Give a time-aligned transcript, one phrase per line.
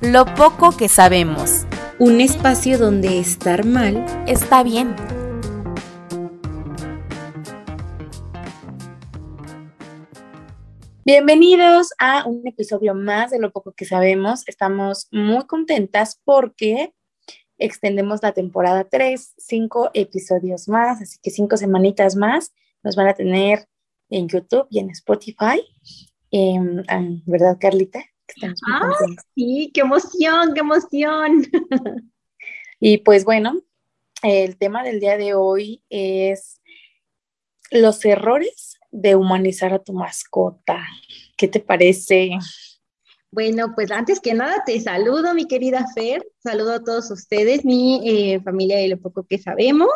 [0.00, 1.66] lo poco que sabemos.
[1.98, 4.94] Un espacio donde estar mal está bien.
[11.04, 14.46] Bienvenidos a un episodio más de Lo poco que sabemos.
[14.48, 16.92] Estamos muy contentas porque
[17.58, 23.14] extendemos la temporada 3, cinco episodios más, así que cinco semanitas más nos van a
[23.14, 23.66] tener
[24.10, 25.62] en YouTube y en Spotify.
[26.30, 26.82] Em,
[27.24, 28.04] ¿Verdad, Carlita?
[28.68, 28.92] Ah,
[29.34, 31.46] sí, qué emoción, qué emoción.
[32.80, 33.60] y pues bueno,
[34.22, 36.60] el tema del día de hoy es
[37.70, 40.86] los errores de humanizar a tu mascota.
[41.36, 42.30] ¿Qué te parece?
[43.36, 48.00] Bueno, pues antes que nada te saludo, mi querida Fer, saludo a todos ustedes, mi
[48.02, 49.90] eh, familia y lo poco que sabemos.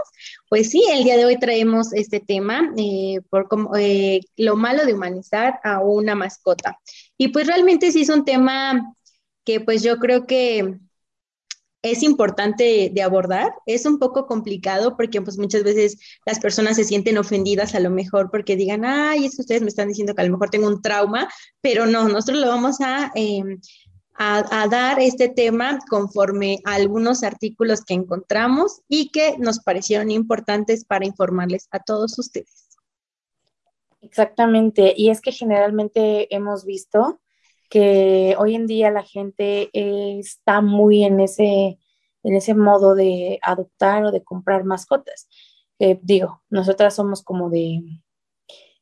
[0.50, 4.84] Pues sí, el día de hoy traemos este tema eh, por como, eh, lo malo
[4.84, 6.78] de humanizar a una mascota.
[7.16, 8.94] Y pues realmente sí es un tema
[9.42, 10.76] que pues yo creo que
[11.82, 13.54] es importante de abordar.
[13.66, 17.90] Es un poco complicado porque pues muchas veces las personas se sienten ofendidas a lo
[17.90, 20.68] mejor porque digan, ay, es que ustedes me están diciendo que a lo mejor tengo
[20.68, 21.28] un trauma,
[21.60, 23.60] pero no, nosotros lo vamos a, em,
[24.14, 30.84] a, dar este tema conforme a algunos artículos que encontramos y que nos parecieron importantes
[30.84, 32.68] para informarles a todos ustedes.
[34.02, 37.20] Exactamente, y es que generalmente hemos visto
[37.70, 41.78] que hoy en día la gente está muy en ese,
[42.24, 45.28] en ese modo de adoptar o de comprar mascotas.
[46.02, 47.80] digo, nosotras somos como de,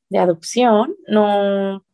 [0.09, 1.85] de adopción, no,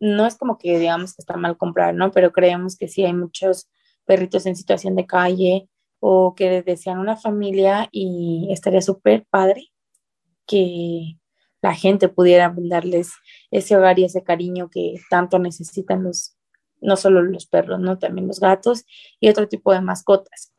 [0.00, 2.10] no es como que digamos que está mal comprar, ¿no?
[2.12, 3.68] Pero creemos que sí hay muchos
[4.04, 5.68] perritos en situación de calle
[6.00, 9.72] o que desean una familia y estaría súper padre
[10.46, 11.18] que
[11.62, 13.12] la gente pudiera darles
[13.50, 16.35] ese hogar y ese cariño que tanto necesitan los,
[16.80, 17.98] no solo los perros, ¿no?
[17.98, 18.84] También los gatos
[19.20, 20.52] y otro tipo de mascotas.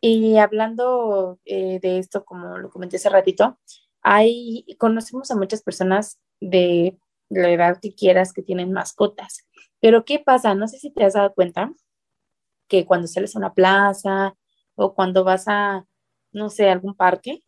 [0.00, 3.58] Y hablando eh, de esto, como lo comenté hace ratito,
[4.02, 6.98] hay, conocemos a muchas personas de
[7.30, 9.46] la edad que quieras que tienen mascotas.
[9.80, 10.54] Pero ¿qué pasa?
[10.54, 11.72] No sé si te has dado cuenta
[12.68, 14.36] que cuando sales a una plaza
[14.74, 15.86] o cuando vas a,
[16.32, 17.42] no sé, algún parque,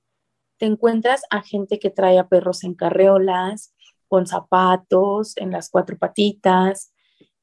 [0.58, 3.74] te encuentras a gente que trae a perros en carreolas,
[4.08, 6.92] con zapatos, en las cuatro patitas,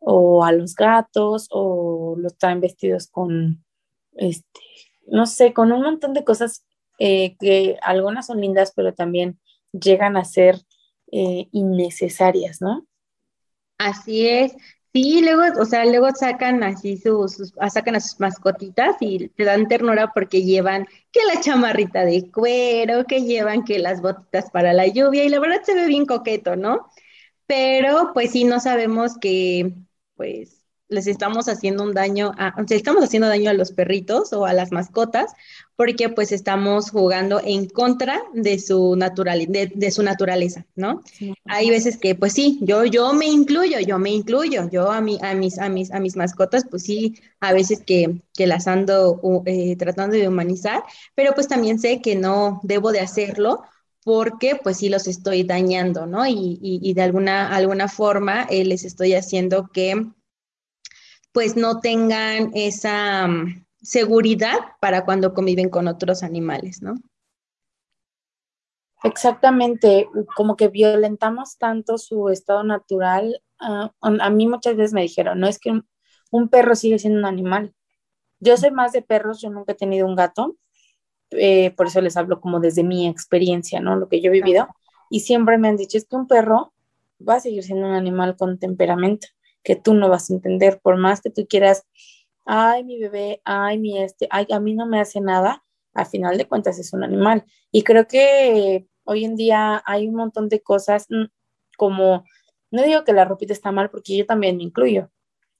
[0.05, 3.63] o a los gatos o los traen vestidos con,
[4.15, 4.59] este,
[5.07, 6.65] no sé, con un montón de cosas
[6.99, 9.39] eh, que algunas son lindas, pero también
[9.71, 10.59] llegan a ser
[11.11, 12.85] eh, innecesarias, ¿no?
[13.77, 14.53] Así es.
[14.93, 19.43] Sí, luego, o sea, luego sacan así sus, ah, sacan a sus mascotitas y te
[19.43, 24.71] dan ternura porque llevan que la chamarrita de cuero, que llevan que las botitas para
[24.73, 26.89] la lluvia y la verdad se ve bien coqueto, ¿no?
[27.47, 29.73] Pero pues sí, no sabemos que
[30.15, 30.63] pues
[30.93, 34.71] les estamos haciendo un daño, a, estamos haciendo daño a los perritos o a las
[34.71, 35.33] mascotas,
[35.75, 41.01] porque pues estamos jugando en contra de su, natural, de, su naturaleza, ¿no?
[41.45, 45.17] Hay veces que pues sí, yo, yo me incluyo, yo me incluyo, yo a, mi,
[45.21, 49.19] a, mis, a, mis, a mis mascotas pues sí, a veces que, que las ando
[49.45, 50.83] eh, tratando de humanizar,
[51.15, 53.63] pero pues también sé que no debo de hacerlo
[54.03, 56.25] porque pues sí los estoy dañando, ¿no?
[56.27, 60.11] Y, de alguna, alguna forma eh, les estoy haciendo que
[61.31, 66.95] pues no tengan esa mm, seguridad para cuando conviven con otros animales, ¿no?
[69.03, 73.41] Exactamente, como que violentamos tanto su estado natural.
[73.59, 75.81] Ah, a mí muchas veces me dijeron, no es que
[76.31, 77.73] un perro sigue siendo un animal.
[78.39, 80.55] Yo soy más de perros, yo nunca he tenido un gato,
[81.37, 83.95] eh, por eso les hablo como desde mi experiencia, ¿no?
[83.95, 84.67] Lo que yo he vivido.
[85.09, 86.73] Y siempre me han dicho, es que un perro
[87.27, 89.27] va a seguir siendo un animal con temperamento,
[89.63, 91.85] que tú no vas a entender, por más que tú quieras,
[92.45, 95.63] ay, mi bebé, ay, mi este, ay, a mí no me hace nada,
[95.93, 97.45] al final de cuentas es un animal.
[97.71, 101.25] Y creo que hoy en día hay un montón de cosas mm,
[101.77, 102.25] como,
[102.71, 105.09] no digo que la ropita está mal, porque yo también me incluyo.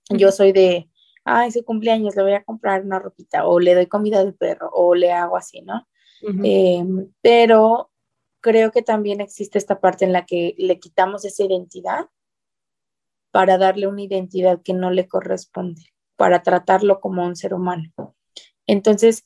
[0.10, 0.90] Yo soy de,
[1.26, 4.70] ay, su cumpleaños, le voy a comprar una ropita, o le doy comida de perro,
[4.74, 5.88] o le hago así, ¿no?
[6.44, 7.92] Em, pero
[8.42, 12.08] creo que también existe esta parte en la que le quitamos esa identidad
[13.32, 15.82] para darle una identidad que no le corresponde.
[16.16, 17.92] para tratarlo como un ser humano.
[18.68, 19.26] Entonces,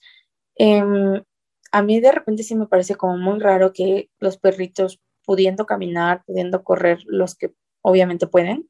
[0.55, 1.23] em,
[1.71, 6.23] a mí de repente sí me parece como muy raro que los perritos pudiendo caminar,
[6.25, 8.69] pudiendo correr, los que obviamente pueden,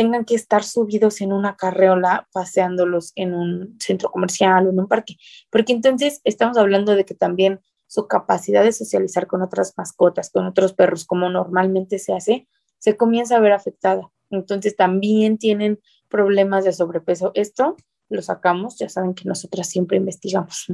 [0.00, 4.88] tengan que estar subidos en una carreola paseándolos en un centro comercial o en un
[4.88, 5.18] parque,
[5.50, 10.46] porque entonces estamos hablando de que también su capacidad de socializar con otras mascotas, con
[10.46, 12.48] otros perros, como normalmente se hace,
[12.78, 14.10] se comienza a ver afectada.
[14.30, 17.32] Entonces también tienen problemas de sobrepeso.
[17.34, 17.76] Esto
[18.08, 20.64] lo sacamos, ya saben que nosotras siempre investigamos.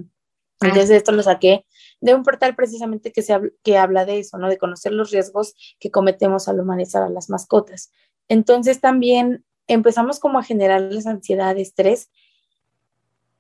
[0.61, 0.69] Ah.
[0.69, 1.67] Entonces esto lo saqué
[2.01, 3.35] de un portal precisamente que, se,
[3.65, 4.49] que habla de eso, ¿no?
[4.49, 7.91] De conocer los riesgos que cometemos al humanizar a las mascotas.
[8.29, 12.11] Entonces también empezamos como a generarles ansiedad, estrés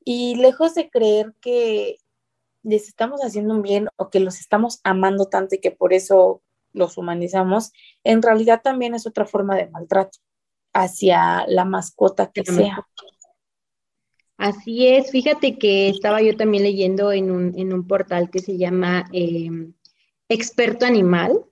[0.05, 1.99] y lejos de creer que
[2.62, 6.43] les estamos haciendo un bien o que los estamos amando tanto y que por eso
[6.73, 7.73] los humanizamos,
[8.05, 10.19] en realidad también es otra forma de maltrato
[10.73, 12.87] hacia la mascota que sea.
[14.37, 18.59] Así es, fíjate que estaba yo también leyendo en un, en un portal que se
[18.59, 19.73] llama em,
[20.29, 21.44] Experto Animal,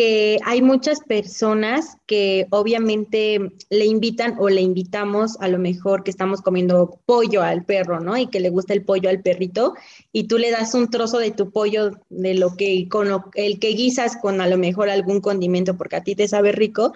[0.00, 6.10] que hay muchas personas que obviamente le invitan o le invitamos a lo mejor que
[6.10, 8.16] estamos comiendo pollo al perro, ¿no?
[8.16, 9.74] Y que le gusta el pollo al perrito
[10.10, 13.68] y tú le das un trozo de tu pollo de lo que con el que
[13.74, 16.94] guisas con a lo mejor algún condimento porque a ti te sabe rico,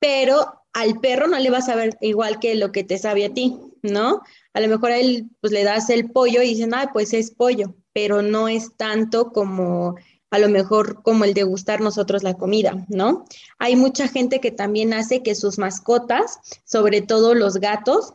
[0.00, 3.34] pero al perro no le va a saber igual que lo que te sabe a
[3.34, 4.22] ti, ¿no?
[4.54, 7.30] A lo mejor a él pues le das el pollo y dicen, ah, pues es
[7.30, 9.96] pollo, pero no es tanto como
[10.30, 13.24] a lo mejor como el de gustar nosotros la comida, ¿no?
[13.58, 18.14] Hay mucha gente que también hace que sus mascotas, sobre todo los gatos,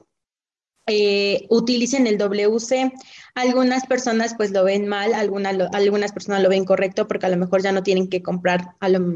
[0.85, 2.91] eh, utilicen el WC.
[3.35, 7.37] Algunas personas pues lo ven mal, algunas, algunas personas lo ven correcto porque a lo
[7.37, 8.75] mejor ya no tienen que comprar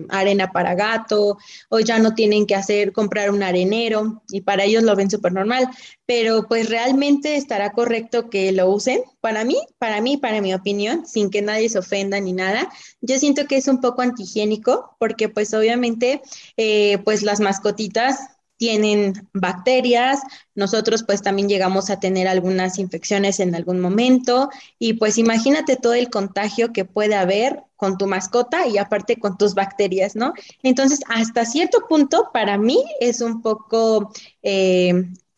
[0.10, 1.38] arena para gato
[1.70, 5.34] o ya no tienen que hacer comprar un arenero y para ellos lo ven súper
[5.34, 5.70] normal,
[6.08, 9.02] pero pues realmente estará correcto que lo usen.
[9.22, 12.70] Para mí, para mí, para mi opinión, sin que nadie se ofenda ni nada,
[13.02, 16.22] yo siento que es un poco antihigiénico porque pues obviamente
[16.56, 20.22] eh, pues las mascotitas tienen bacterias,
[20.56, 24.50] nosotros pues también llegamos a tener algunas infecciones en algún momento
[24.80, 29.38] y pues imagínate todo el contagio que puede haber con tu mascota y aparte con
[29.38, 30.34] tus bacterias, ¿no?
[30.64, 34.12] Entonces, hasta cierto punto, para mí es un poco,
[34.42, 34.94] eh,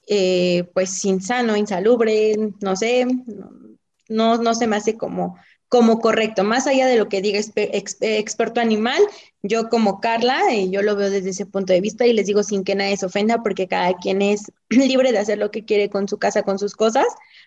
[0.07, 3.05] eh, pues, insano, insalubre, no sé,
[4.07, 5.37] no, no se me hace como
[5.69, 9.01] como correcto, más allá de lo que diga experto animal,
[9.43, 12.41] yo como Carla, eh, yo lo veo desde ese punto de vista y les digo
[12.41, 15.89] sin que nadie se ofenda porque cada quien es libre de hacer lo que quiere
[15.89, 17.05] con su casa, con sus cosas,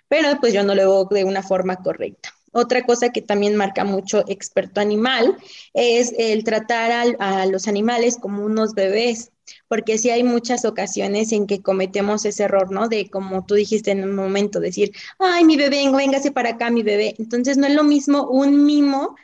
[0.09, 2.33] pero pues yo no lo veo de una forma correcta.
[2.53, 5.37] Otra cosa que también marca mucho experto animal
[5.73, 9.33] es el tratar a los animales como unos bebés
[9.69, 12.89] porque sí hay muchas ocasiones en que cometemos ese error, ¿no?
[12.89, 16.83] De como tú dijiste en un momento, decir, ay, mi bebé, véngase para acá, mi
[16.83, 17.15] bebé.
[17.19, 19.17] Entonces no es lo mismo un mimo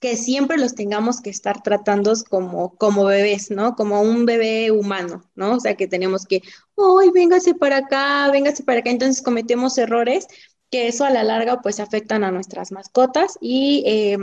[0.00, 3.76] que siempre los tengamos que estar tratando como, como bebés, ¿no?
[3.76, 5.54] Como un bebé humano, ¿no?
[5.54, 6.42] O sea, que tenemos que,
[6.76, 8.90] ay, véngase para acá, véngase para acá.
[8.90, 10.26] Entonces cometemos errores
[10.72, 14.18] que eso a la larga pues afectan a nuestras mascotas y eh,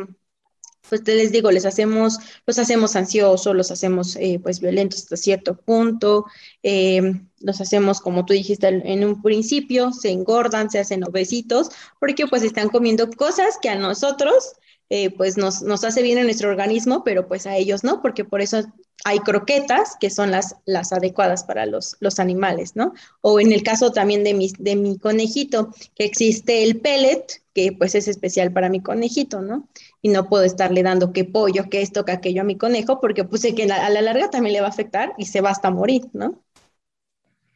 [0.89, 5.55] pues les digo, les hacemos, los hacemos ansiosos, los hacemos eh, pues violentos hasta cierto
[5.55, 6.25] punto,
[6.63, 12.27] eh, los hacemos como tú dijiste en un principio, se engordan, se hacen obesitos, porque
[12.27, 14.53] pues están comiendo cosas que a nosotros
[14.89, 18.25] eh, pues nos, nos, hace bien en nuestro organismo, pero pues a ellos no, porque
[18.25, 18.63] por eso
[19.05, 22.93] hay croquetas que son las, las adecuadas para los, los animales, ¿no?
[23.21, 27.71] O en el caso también de mi, de mi conejito, que existe el pellet, que
[27.71, 29.69] pues es especial para mi conejito, ¿no?
[30.01, 33.23] Y no puedo estarle dando que pollo, que esto, que aquello a mi conejo, porque
[33.23, 35.71] pues sé que a la larga también le va a afectar y se va hasta
[35.71, 36.41] morir, ¿no?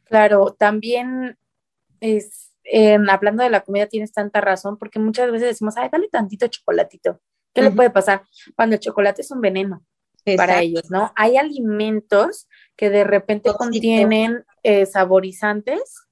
[0.06, 1.38] Claro, también
[2.00, 2.53] es,
[3.10, 7.20] hablando de la comida tienes tanta razón, porque muchas veces decimos, ay, dale tantito chocolatito.
[7.54, 8.24] ¿Qué le puede pasar?
[8.56, 9.86] Cuando el chocolate es un veneno
[10.38, 11.12] para ellos, ¿no?
[11.16, 16.08] Hay alimentos que de repente contienen eh, saborizantes,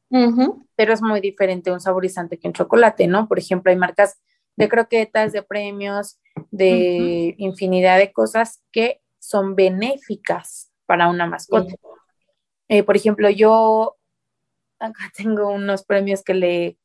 [0.75, 3.27] pero es muy diferente un saborizante que un chocolate, ¿no?
[3.27, 4.22] Por ejemplo, hay marcas
[4.58, 6.20] de croquetas, de premios,
[6.51, 11.74] de infinidad de cosas que son benéficas para una mascota.
[12.67, 13.98] Eh, por ejemplo, yo
[14.81, 16.77] acá tengo unos premios que le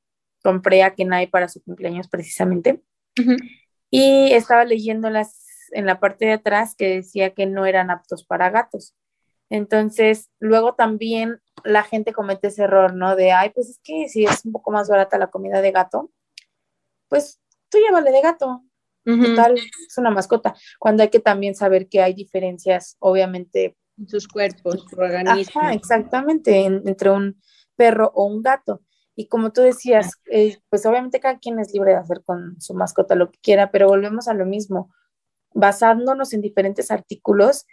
[0.43, 2.83] compré a Kenai para su cumpleaños precisamente.
[3.91, 8.25] Y estaba leyendo las, en la parte de atrás que decía que no eran aptos
[8.25, 8.95] para gatos.
[9.49, 13.17] Entonces, luego también la gente comete ese error, ¿no?
[13.17, 16.11] De, ay, pues es que si es un poco más barata la comida de gato,
[17.09, 18.63] pues tú llévale de gato.
[19.05, 20.57] Total, es una mascota.
[20.81, 23.77] Cuando hay que también saber que hay diferencias, obviamente,
[24.09, 25.61] sus cuerpos, su organismo.
[25.61, 27.41] Ajá, exactamente, entre un
[27.77, 28.83] perro o un gato.
[29.15, 32.75] Y como tú decías, eh, pues obviamente cada quien es libre de hacer con su
[32.75, 34.93] mascota lo que quiera, pero volvemos a lo mismo.
[35.55, 37.67] Basándonos en diferentes artículos,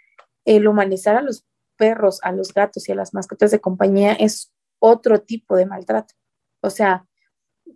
[0.44, 1.44] el humanizar a los
[1.76, 6.14] perros, a los gatos y a las mascotas de compañía es otro tipo de maltrato.
[6.60, 7.06] O sea,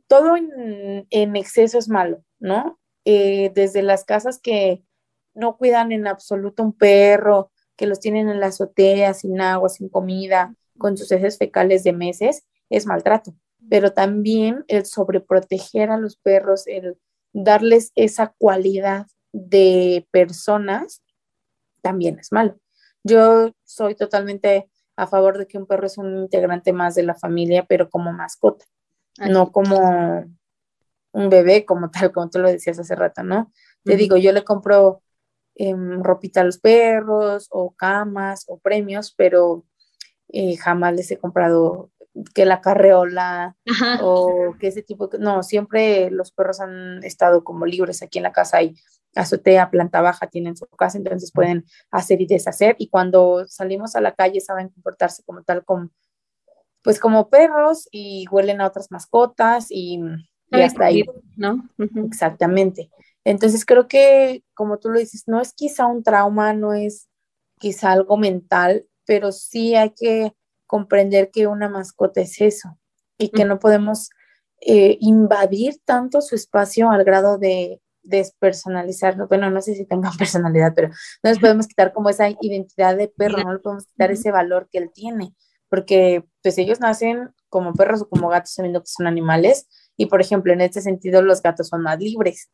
[0.06, 2.78] todo en, exceso es malo, ¿no?
[3.04, 4.82] Eh, desde las casas que
[5.34, 9.88] no cuidan en absoluto un perro, que los tienen en la azotea, sin agua, sin
[9.88, 13.34] comida, con sus heces fecales de meses, es maltrato.
[13.68, 16.96] Pero también el sobreproteger a los perros, el
[17.32, 21.02] darles esa cualidad de personas,
[21.82, 22.58] también es malo.
[23.04, 27.14] Yo soy totalmente a favor de que un perro es un integrante más de la
[27.14, 28.64] familia, pero como mascota,
[29.18, 30.24] no como
[31.12, 33.52] un bebé, como tal, como tú lo decías hace rato, ¿no?
[33.84, 35.02] Te digo, yo le compro
[35.54, 39.64] em, ropita a los perros o camas o premios, pero
[40.28, 41.90] eh, jamás les he comprado
[42.34, 43.56] que la carreola
[44.02, 48.32] o que ese tipo, no, siempre los perros han estado como libres aquí en la
[48.32, 48.74] casa y
[49.14, 54.00] azotea, planta baja tienen su casa, entonces pueden hacer y deshacer y cuando salimos a
[54.00, 55.90] la calle saben comportarse como tal, como,
[56.82, 60.00] pues como perros y huelen a otras mascotas y,
[60.50, 61.04] hasta ahí,
[61.36, 61.68] ¿no?
[62.06, 62.90] Exactamente.
[63.24, 67.08] Entonces creo que, como tú lo dices, no es quizá un trauma, no es
[67.58, 70.34] quizá algo mental, pero sí hay que
[70.66, 72.78] comprender que una mascota es eso
[73.16, 74.10] y que no podemos
[74.60, 79.26] eh, invadir tanto su espacio al grado de despersonalizarlo.
[79.26, 80.88] Bueno, no sé si tenga personalidad, pero
[81.24, 84.68] no nos podemos quitar como esa identidad de perro, no le podemos quitar ese valor
[84.70, 85.34] que él tiene,
[85.70, 90.20] porque pues ellos nacen como perros o como gatos, sabiendo que son animales, y por
[90.20, 92.50] ejemplo, en este sentido, los gatos son más libres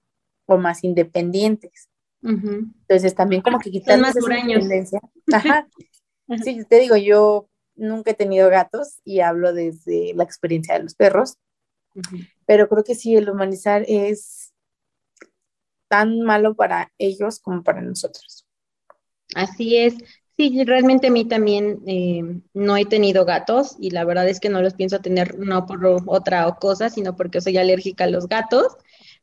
[0.47, 1.89] o más independientes.
[2.23, 5.01] Entonces también como que quitar esa independencia.
[5.33, 5.67] Ajá.
[6.43, 10.95] Sí, te digo, yo nunca he tenido gatos y hablo desde la experiencia de los
[10.95, 11.37] perros,
[12.47, 14.53] pero creo que sí, el humanizar es
[15.89, 18.47] tan malo para ellos como para nosotros.
[19.35, 19.95] Así es.
[20.37, 22.23] Sí, realmente a mí también eh,
[22.55, 25.81] no he tenido gatos y la verdad es que no los pienso tener no por
[26.07, 28.67] otra cosa, sino porque soy alérgica a los gatos,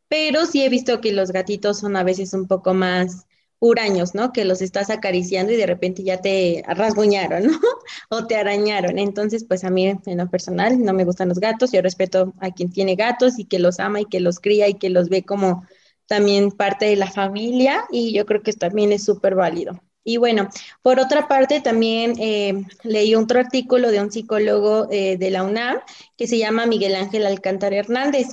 [0.08, 3.26] pero sí he visto que los gatitos son a veces un poco más
[3.62, 4.34] huraños, ¿no?
[4.34, 7.60] Que los estás acariciando y de repente ya te rasguñaron, ¿no?
[8.10, 9.00] o te arañaron.
[9.00, 12.52] Entonces, pues a mí en lo personal no me gustan los gatos, yo respeto a
[12.52, 15.24] quien tiene gatos y que los ama y que los cría y que los ve
[15.24, 15.66] como
[16.08, 19.80] también parte de la familia y yo creo que también es súper válido.
[20.04, 20.50] Y bueno,
[20.82, 25.80] por otra parte, también eh, leí otro artículo de un psicólogo eh, de la UNAM
[26.18, 28.28] que se llama Miguel Ángel Alcántara Hernández,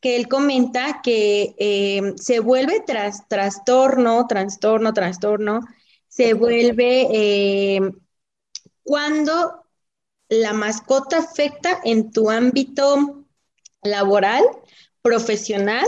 [0.00, 5.60] que él comenta que eh, se vuelve tras, trastorno, trastorno, trastorno,
[6.08, 7.80] se vuelve
[8.82, 9.64] cuando
[10.28, 13.24] la mascota afecta en tu ámbito
[13.82, 14.44] laboral,
[15.02, 15.86] profesional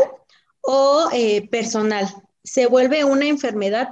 [0.63, 1.09] o
[1.51, 2.26] personal.
[2.47, 3.89] Se vuelve una enfermedad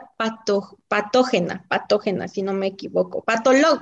[0.86, 3.24] patógena, patógena, si no me equivoco.
[3.24, 3.80] Patolo,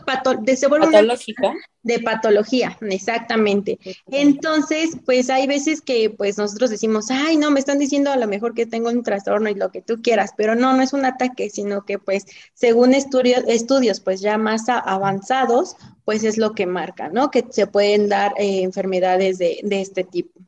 [0.57, 1.53] se vuelve Patológica.
[1.83, 3.79] de patología, exactamente.
[4.07, 8.27] Entonces, pues hay veces que pues nosotros decimos, ay, no, me están diciendo a lo
[8.27, 11.05] mejor que tengo un trastorno y lo que tú quieras, pero no, no es un
[11.05, 12.25] ataque, sino que pues
[12.55, 15.77] según estudios, estudios pues ya más avanzados,
[16.07, 17.31] pues es lo que marca, ¿no?
[17.31, 20.41] Que se pueden dar eh, enfermedades de, de este tipo.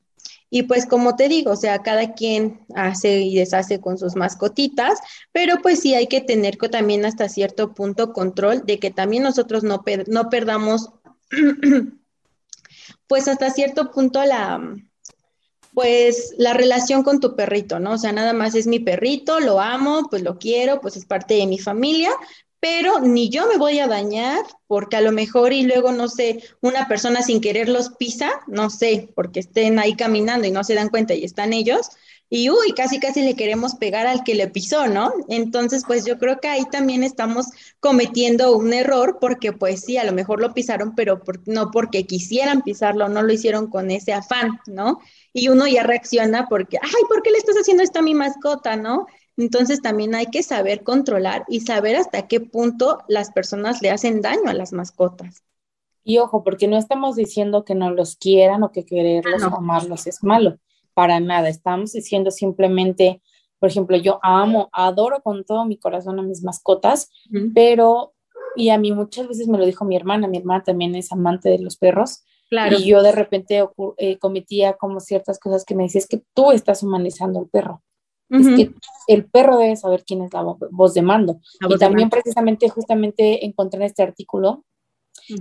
[0.55, 5.01] Y pues como te digo, o sea, cada quien hace y deshace con sus mascotitas,
[5.33, 9.65] pero pues sí hay que tener también hasta cierto punto control de que también nosotros
[9.65, 10.91] no, no perdamos,
[13.09, 14.77] pues hasta cierto punto la,
[15.73, 17.95] pues la relación con tu perrito, ¿no?
[17.95, 21.35] O sea, nada más es mi perrito, lo amo, pues lo quiero, pues es parte
[21.35, 22.13] de mi familia,
[22.65, 26.43] pero ni yo me voy a dañar porque a lo mejor y luego, no sé,
[26.63, 30.73] una persona sin querer los pisa, no sé, porque estén ahí caminando y no se
[30.73, 31.91] dan cuenta y están ellos,
[32.31, 35.13] y uy, casi casi le queremos pegar al que le pisó, ¿no?
[35.29, 37.49] Entonces, pues yo creo que ahí también estamos
[37.81, 42.63] cometiendo un error porque pues sí, a lo mejor lo pisaron, pero no porque quisieran
[42.63, 45.01] pisarlo, no lo hicieron con ese afán, ¿no?
[45.35, 48.75] Y uno ya reacciona porque, ay, ¿por qué le estás haciendo esto a mi mascota,
[48.75, 49.07] no?
[49.37, 54.21] Entonces también hay que saber controlar y saber hasta qué punto las personas le hacen
[54.21, 55.43] daño a las mascotas.
[56.05, 60.07] Y ojo, porque no estamos diciendo que no los quieran o que quererlos o amarlos
[60.07, 60.59] es malo,
[60.93, 61.49] para nada.
[61.49, 63.23] Estamos diciendo simplemente,
[63.59, 67.11] por ejemplo, yo amo, adoro con todo mi corazón a mis mascotas,
[67.55, 68.13] pero,
[68.55, 71.49] y a mí muchas veces me lo dijo mi hermana, mi hermana también es amante
[71.49, 72.77] de los perros, claro.
[72.79, 76.53] y yo de repente eh, cometía como ciertas cosas que me decía, es que tú
[76.53, 77.83] estás humanizando al perro
[78.41, 78.75] es que
[79.09, 81.41] el perro debe saber quién es la voz de mando.
[81.69, 84.65] y también precisamente, justamente encontré en este artículo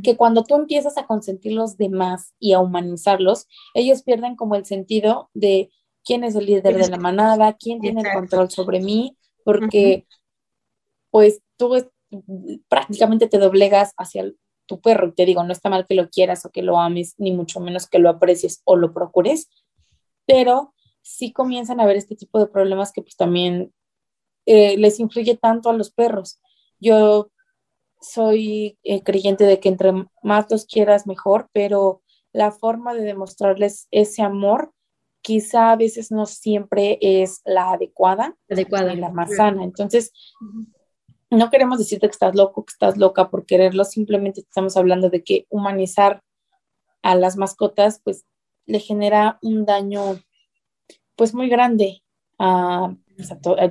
[0.02, 4.66] que cuando tú empiezas a consentir los demás y a humanizarlos, ellos pierden como el
[4.66, 5.72] sentido de
[6.06, 10.06] quién es el líder de la manada, quién tiene el control sobre mí, porque
[11.10, 11.76] pues tú
[12.68, 14.32] prácticamente te doblegas hacia
[14.66, 17.16] tu perro y te digo, no está mal que lo quieras o que lo ames,
[17.18, 19.50] ni mucho menos que lo aprecies o lo procures,
[20.26, 20.74] pero
[21.04, 23.72] sí comienzan a haber este tipo de problemas que pues también
[24.46, 26.40] eh, les influye tanto a los perros.
[26.80, 27.30] Yo
[28.02, 29.94] soy eh, creyente de que entre
[30.24, 34.74] más los quieras mejor, pero la forma de demostrarles ese amor
[35.22, 38.94] quizá a veces no siempre es la adecuada, adecuada.
[38.94, 39.64] la más sana.
[39.64, 40.12] Entonces,
[41.30, 45.24] no queremos decirte que estás loco, que estás loca por quererlo, simplemente estamos hablando de
[45.24, 46.22] que humanizar
[47.02, 48.26] a las mascotas, pues
[48.66, 50.20] le genera un daño,
[51.16, 52.04] pues muy grande
[52.40, 52.96] a,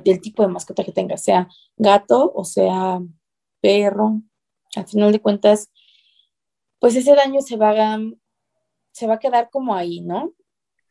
[0.03, 1.47] del tipo de mascota que tenga, sea
[1.77, 3.01] gato o sea
[3.61, 4.21] perro.
[4.75, 5.71] Al final de cuentas,
[6.79, 7.99] pues ese daño se va a,
[8.91, 10.33] se va a quedar como ahí, ¿no?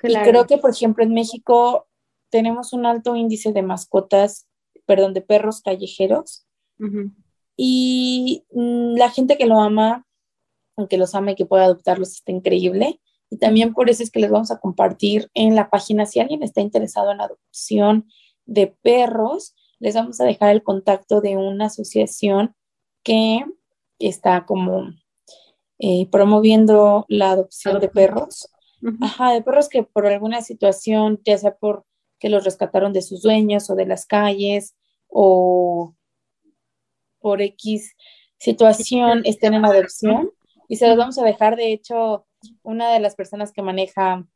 [0.03, 1.89] Y creo que, por ejemplo, en México
[2.31, 4.49] tenemos un alto índice de mascotas,
[4.87, 6.47] perdón, de perros callejeros
[7.57, 10.07] y mm, la gente que lo ama,
[10.77, 13.01] aunque los ama y que pueda adoptarlos, está increíble.
[13.33, 16.43] Y también por eso es que les vamos a compartir en la página, si alguien
[16.43, 18.07] está interesado en la adopción
[18.45, 22.55] de perros, les vamos a dejar el contacto de una asociación
[23.03, 23.43] que
[23.99, 24.91] está como
[25.79, 28.51] eh, promoviendo la adopción de perros.
[29.01, 31.87] Ajá, de perros que por alguna situación, ya sea por
[32.19, 34.77] que los rescataron de sus dueños o de las calles
[35.09, 35.95] o
[37.19, 37.95] por X
[38.37, 40.33] situación estén en adopción
[40.69, 41.57] y se los vamos a dejar.
[41.57, 42.27] De hecho,
[42.63, 44.27] una de las personas que maneja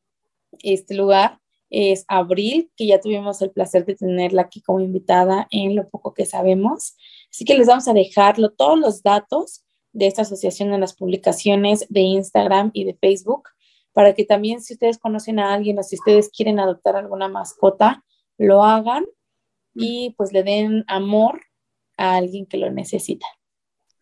[0.61, 5.75] este lugar es Abril, que ya tuvimos el placer de tenerla aquí como invitada en
[5.75, 6.97] lo poco que sabemos.
[7.31, 11.87] Así que les vamos a dejarlo todos los datos de esta asociación en las publicaciones
[11.89, 13.49] de Instagram y de Facebook,
[13.93, 18.05] para que también si ustedes conocen a alguien o si ustedes quieren adoptar alguna mascota,
[18.37, 19.07] lo hagan
[19.75, 21.41] y pues le den amor
[21.97, 23.27] a alguien que lo necesita.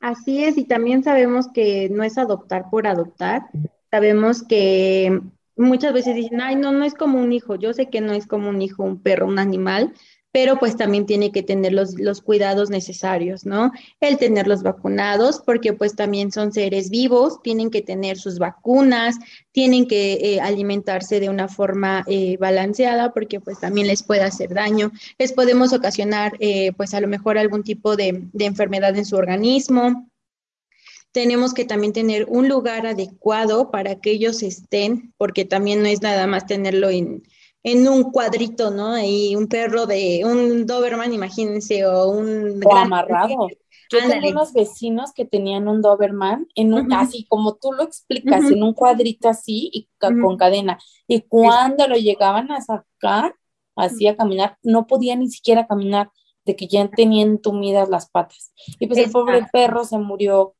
[0.01, 3.49] Así es, y también sabemos que no es adoptar por adoptar.
[3.95, 5.21] Sabemos que
[5.55, 7.55] muchas veces dicen, ay, no, no es como un hijo.
[7.55, 9.93] Yo sé que no es como un hijo, un perro, un animal,
[10.33, 13.71] pero pues también tiene que tener los, los, cuidados necesarios, ¿no?
[14.01, 19.15] El tenerlos vacunados, porque pues también son seres vivos, tienen que tener sus vacunas,
[19.53, 24.55] tienen que eh, alimentarse de una forma eh, balanceada, porque pues también les puede hacer
[24.55, 29.05] daño, les podemos ocasionar eh, pues a lo mejor algún tipo de, de enfermedad en
[29.05, 30.11] su organismo,
[31.15, 36.03] tenemos que también tener un lugar adecuado para que ellos estén, porque también no es
[36.03, 37.23] nada más tenerlo en,
[37.63, 38.95] en un cuadrito, ¿no?
[38.95, 42.61] Ahí un perro de un Doberman, imagínense, o un...
[42.67, 43.47] O amarrado.
[43.93, 48.51] Yo tengo unos vecinos que tenían un Doberman, en un, así como tú lo explicas,
[48.51, 50.81] en un cuadrito así y con cadena.
[51.07, 53.37] Y cuando lo llegaban a sacar,
[53.77, 56.11] así a caminar, no podía ni siquiera caminar,
[56.45, 58.53] de que ya tenían entumidas las patas.
[58.81, 60.57] Y pues el pobre perro se murió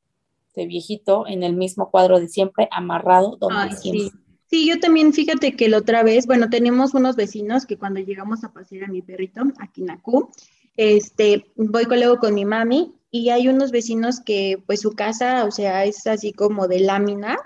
[0.55, 4.11] de viejito en el mismo cuadro de siempre, amarrado donde siempre.
[4.47, 8.43] Sí, yo también, fíjate que la otra vez, bueno, tenemos unos vecinos que cuando llegamos
[8.43, 10.29] a pasear a mi perrito, a Kinakú,
[10.77, 15.45] este, voy con, luego con mi mami y hay unos vecinos que pues su casa,
[15.45, 17.37] o sea, es así como de lámina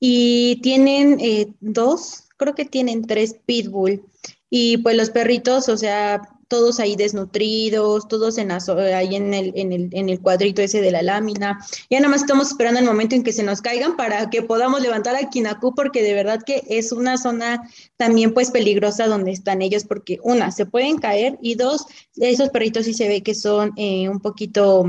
[0.00, 4.02] y tienen eh, dos, creo que tienen tres pitbull
[4.50, 9.72] y pues los perritos, o sea, todos ahí desnutridos, todos en ahí en el, en,
[9.72, 11.58] el, en el cuadrito ese de la lámina.
[11.90, 14.80] Ya nada más estamos esperando el momento en que se nos caigan para que podamos
[14.80, 19.62] levantar a Kinakú, porque de verdad que es una zona también pues peligrosa donde están
[19.62, 23.72] ellos, porque una, se pueden caer y dos, esos perritos sí se ve que son
[23.76, 24.84] eh, un poquito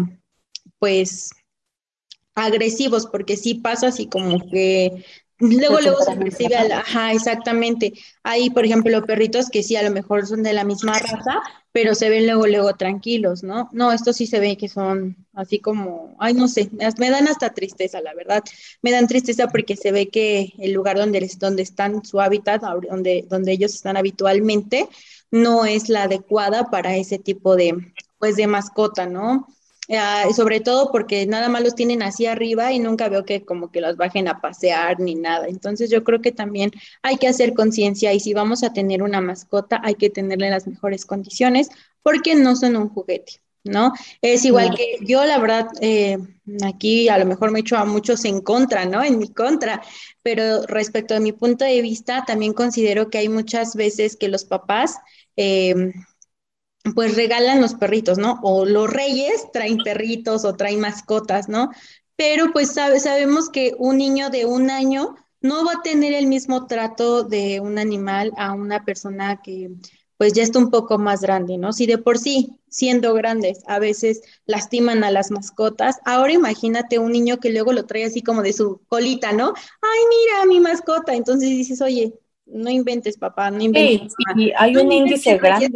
[0.79, 1.31] pues
[2.35, 5.03] agresivos, porque sí pasa así como que
[5.39, 7.93] Luego, luego se percibe a la, ajá, exactamente.
[8.23, 11.93] Hay, por ejemplo, perritos que sí, a lo mejor son de la misma raza, pero
[11.93, 13.69] se ven luego, luego tranquilos, ¿no?
[13.71, 17.53] No, estos sí se ve que son así como, ay, no sé, me dan hasta
[17.53, 18.43] tristeza, la verdad.
[18.81, 23.25] Me dan tristeza porque se ve que el lugar donde, donde están, su hábitat, donde,
[23.29, 24.87] donde ellos están habitualmente,
[25.29, 29.47] no es la adecuada para ese tipo de, pues, de mascota, ¿no?
[29.89, 33.71] Uh, sobre todo porque nada más los tienen así arriba y nunca veo que como
[33.71, 35.47] que los bajen a pasear ni nada.
[35.47, 36.71] Entonces yo creo que también
[37.03, 40.67] hay que hacer conciencia y si vamos a tener una mascota hay que tenerle las
[40.67, 41.69] mejores condiciones
[42.03, 43.41] porque no son un juguete.
[43.63, 43.93] ¿no?
[44.21, 46.17] Es igual que yo, la verdad, eh,
[46.63, 49.03] aquí a lo mejor me echo a muchos en contra, ¿no?
[49.03, 49.81] En mi contra,
[50.23, 54.45] pero respecto a mi punto de vista, también considero que hay muchas veces que los
[54.45, 54.95] papás
[55.35, 55.91] eh,
[56.93, 58.39] pues regalan los perritos, ¿no?
[58.43, 61.69] O los reyes traen perritos o traen mascotas, ¿no?
[62.15, 66.27] Pero pues sabe, sabemos que un niño de un año no va a tener el
[66.27, 69.69] mismo trato de un animal a una persona que
[70.17, 71.71] pues ya está un poco más grande, ¿no?
[71.73, 77.11] Si de por sí, siendo grandes, a veces lastiman a las mascotas, ahora imagínate un
[77.11, 79.53] niño que luego lo trae así como de su colita, ¿no?
[79.81, 81.13] Ay, mira, mi mascota.
[81.13, 82.13] Entonces dices, oye,
[82.47, 84.13] no inventes, papá, no inventes.
[84.35, 85.69] Sí, hay un índice grande.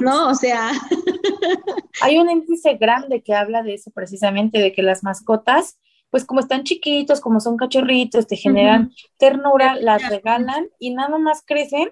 [0.00, 0.28] ¿no?
[0.28, 0.72] O sea.
[2.02, 5.78] hay un índice grande que habla de eso precisamente, de que las mascotas,
[6.10, 11.42] pues como están chiquitos, como son cachorritos, te generan ternura, las regalan y nada más
[11.44, 11.90] crecen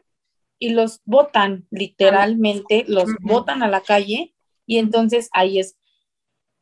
[0.58, 4.34] y los botan, literalmente, los botan a la calle
[4.66, 5.76] y entonces ahí es,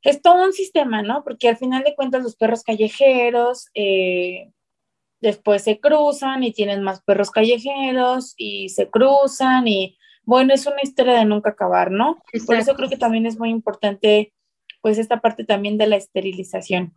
[0.02, 1.22] es todo un sistema, ¿no?
[1.24, 4.50] Porque al final de cuentas los perros callejeros, eh,
[5.22, 10.82] después se cruzan y tienen más perros callejeros y se cruzan y bueno, es una
[10.82, 12.22] historia de nunca acabar, ¿no?
[12.46, 14.32] Por eso creo que también es muy importante
[14.80, 16.94] pues esta parte también de la esterilización.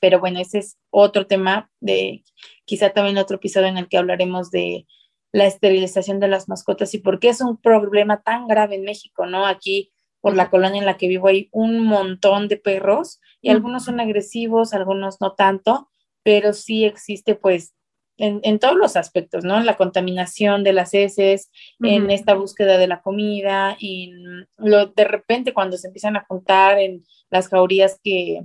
[0.00, 2.24] Pero bueno, ese es otro tema de
[2.64, 4.86] quizá también otro episodio en el que hablaremos de
[5.32, 9.26] la esterilización de las mascotas y por qué es un problema tan grave en México,
[9.26, 9.46] ¿no?
[9.46, 13.84] Aquí por la colonia en la que vivo hay un montón de perros y algunos
[13.84, 15.90] son agresivos, algunos no tanto,
[16.22, 17.74] pero sí existe pues
[18.18, 19.58] en, todos los aspectos, ¿no?
[19.58, 24.12] En la contaminación de las heces, en esta búsqueda de la comida y
[24.58, 28.44] lo, de repente cuando se empiezan a juntar en las jaurías que,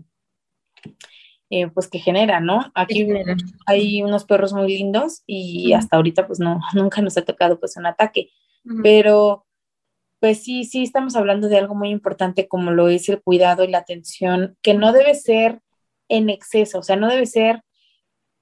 [1.50, 2.72] eh, pues que generan, ¿no?
[2.74, 3.08] Aquí
[3.68, 7.78] hay unos perros muy lindos y hasta ahorita pues no, nunca nos ha tocado pues
[7.78, 8.32] un ataque,
[8.82, 9.46] pero
[10.20, 13.68] pues sí, sí estamos hablando de algo muy importante como lo es el cuidado y
[13.68, 15.62] la atención, que no debe ser
[16.10, 17.62] en exceso, o sea, no debe ser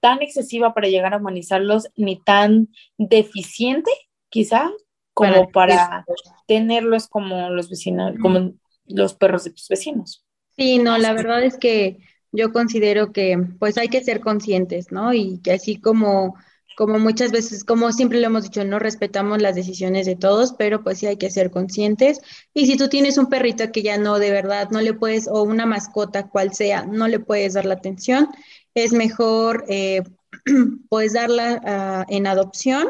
[0.06, 3.90] tan excesiva para llegar a humanizarlos, ni tan deficiente,
[4.30, 4.72] quizá,
[5.16, 6.06] como para,
[6.46, 8.54] tenerlos como los vecinos, como
[8.86, 10.24] los perros de tus vecinos.
[10.56, 11.98] Sí, no, la verdad es que
[12.32, 15.12] yo considero que pues hay que ser conscientes, ¿no?
[15.12, 16.36] Y que así como
[16.76, 20.84] como muchas veces, como siempre lo hemos dicho, no respetamos las decisiones de todos, pero
[20.84, 22.20] pues sí hay que ser conscientes.
[22.54, 25.44] Y si tú tienes un perrito que ya no, de verdad, no le puedes, o
[25.44, 28.28] una mascota, cual sea, no le puedes dar la atención,
[28.76, 30.04] es mejor eh,
[30.90, 32.90] pues darla ah, en adopción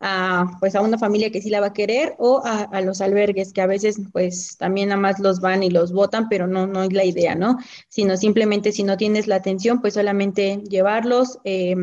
[0.00, 3.52] a, pues a una familia que sí la va a querer o a, los albergues
[3.52, 6.82] que a veces pues también nada más los van y los votan, pero no, no
[6.82, 7.58] es la idea, ¿no?
[7.88, 11.76] Sino simplemente si no tienes la atención, pues solamente llevarlos, eh,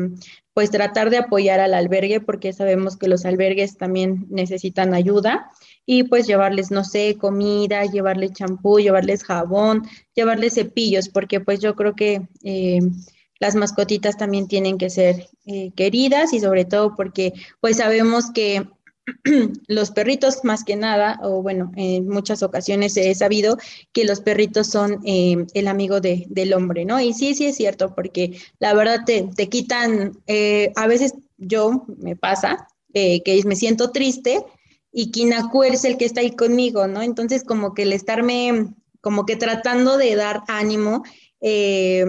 [0.52, 5.52] pues tratar de apoyar al albergue porque sabemos que los albergues también necesitan ayuda
[5.86, 9.84] y pues llevarles, no sé, comida, llevarles champú, llevarles jabón,
[10.14, 12.22] llevarles cepillos, porque pues yo creo que...
[12.42, 12.80] Eh,
[13.40, 18.68] las mascotitas también tienen que ser eh, queridas y sobre todo porque pues sabemos que
[19.68, 23.56] los perritos más que nada, o bueno, en muchas ocasiones he sabido
[23.92, 27.00] que los perritos son eh, el amigo de, del hombre, ¿no?
[27.00, 31.84] Y sí, sí es cierto, porque la verdad te, te quitan, eh, a veces yo
[31.98, 34.44] me pasa que me siento triste
[34.90, 37.02] y Kinaku es el que está ahí conmigo, ¿no?
[37.02, 41.04] Entonces como que el estarme, como que tratando de dar ánimo,
[41.40, 42.04] eh,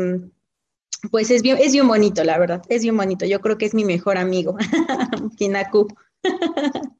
[1.12, 3.25] pues es bien, es bien bonito, la verdad, es bien bonito.
[3.25, 4.57] Yo creo que es mi mejor amigo,
[5.38, 5.88] Kinaku.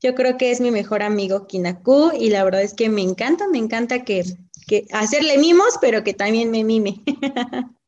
[0.00, 3.48] Yo creo que es mi mejor amigo Kinaku y la verdad es que me encanta,
[3.48, 4.22] me encanta que,
[4.66, 7.02] que hacerle mimos, pero que también me mime.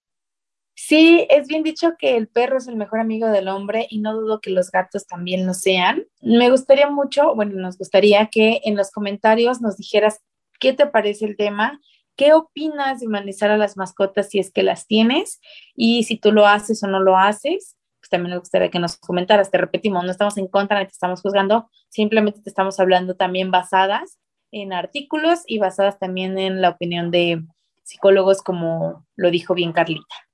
[0.78, 4.14] Sí, es bien dicho que el perro es el mejor amigo del hombre y no
[4.14, 6.04] dudo que los gatos también lo sean.
[6.20, 10.20] Me gustaría mucho, bueno, nos gustaría que en los comentarios nos dijeras
[10.60, 11.80] qué te parece el tema
[12.16, 15.40] ¿Qué opinas de humanizar a las mascotas si es que las tienes?
[15.74, 18.96] Y si tú lo haces o no lo haces, pues también me gustaría que nos
[18.96, 19.50] comentaras.
[19.50, 23.50] Te repetimos, no estamos en contra ni te estamos juzgando, simplemente te estamos hablando también
[23.50, 24.18] basadas
[24.50, 27.42] en artículos y basadas también en la opinión de
[27.82, 30.25] psicólogos, como lo dijo bien Carlita.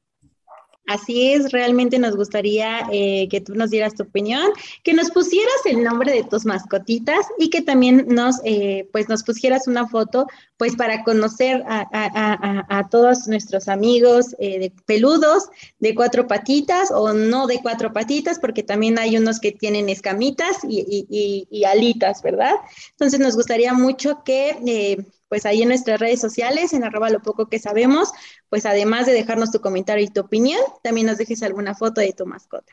[0.86, 4.50] Así es, realmente nos gustaría eh, que tú nos dieras tu opinión,
[4.82, 9.22] que nos pusieras el nombre de tus mascotitas y que también nos, eh, pues nos
[9.22, 16.26] pusieras una foto, pues para conocer a, todos nuestros amigos eh, de peludos de cuatro
[16.26, 21.64] patitas o no de cuatro patitas, porque también hay unos que tienen escamitas y, y
[21.64, 22.54] alitas, ¿verdad?
[22.90, 27.48] Entonces nos gustaría mucho que pues ahí en nuestras redes sociales, en arroba lo poco
[27.48, 28.12] que sabemos,
[28.50, 32.12] pues además de dejarnos tu comentario y tu opinión, también nos dejes alguna foto de
[32.12, 32.70] tu mascota.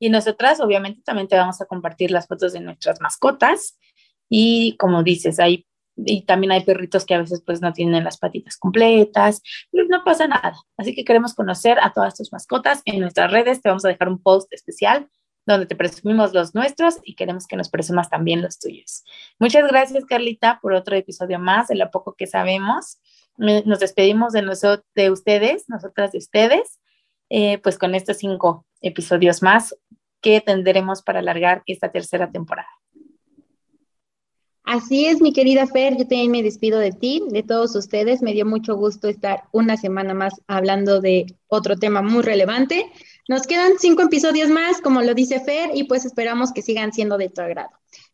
[0.00, 3.78] Y nosotras, obviamente, también te vamos a compartir las fotos de nuestras mascotas.
[4.28, 8.18] Y como dices, hay, y también hay perritos que a veces pues no tienen las
[8.18, 10.56] patitas completas, no pasa nada.
[10.76, 13.62] Así que queremos conocer a todas tus mascotas en nuestras redes.
[13.62, 15.08] Te vamos a dejar un post especial
[15.46, 19.04] donde te presumimos los nuestros y queremos que nos presumas también los tuyos.
[19.38, 22.98] Muchas gracias, Carlita, por otro episodio más de lo poco que sabemos.
[23.36, 26.80] Nos despedimos de, nosotros, de ustedes, nosotras de ustedes,
[27.30, 29.76] eh, pues con estos cinco episodios más
[30.20, 32.68] que tendremos para alargar esta tercera temporada.
[34.64, 38.22] Así es, mi querida Fer, yo también me despido de ti, de todos ustedes.
[38.22, 42.90] Me dio mucho gusto estar una semana más hablando de otro tema muy relevante.
[43.26, 47.16] Nos quedan cinco episodios más, como lo dice Fer, y pues esperamos que sigan siendo
[47.16, 47.70] de tu agrado.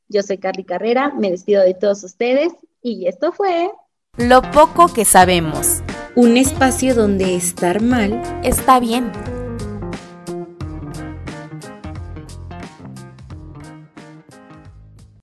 [0.09, 3.71] Yo soy Carly Carrera, me despido de todos ustedes y esto fue
[4.17, 5.83] Lo poco que sabemos.
[6.15, 9.11] Un espacio donde estar mal está bien.